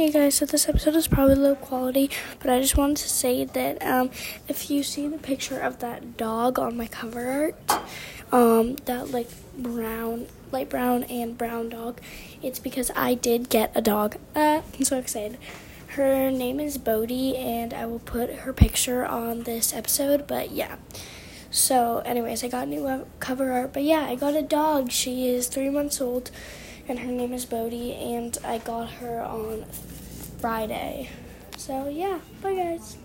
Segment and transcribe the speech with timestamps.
[0.00, 3.44] Hey guys, so this episode is probably low quality, but I just wanted to say
[3.44, 4.10] that um,
[4.48, 7.82] if you see the picture of that dog on my cover art,
[8.32, 9.28] um, that like
[9.58, 12.00] brown, light brown and brown dog,
[12.42, 14.16] it's because I did get a dog.
[14.34, 15.36] Uh, I'm so excited.
[15.88, 20.76] Her name is Bodie, and I will put her picture on this episode, but yeah.
[21.50, 24.92] So, anyways, I got new cover art, but yeah, I got a dog.
[24.92, 26.30] She is three months old
[26.90, 29.64] and her name is Bodie, and I got her on
[30.40, 31.08] Friday.
[31.56, 32.96] So, yeah, bye guys.